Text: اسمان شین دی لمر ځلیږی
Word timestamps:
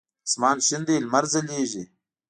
اسمان 0.27 0.57
شین 0.67 0.81
دی 0.87 0.95
لمر 1.03 1.25
ځلیږی 1.31 1.83